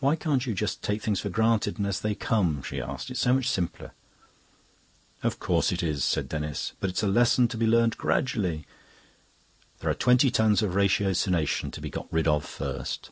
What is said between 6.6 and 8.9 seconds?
"But it's a lesson to be learnt gradually.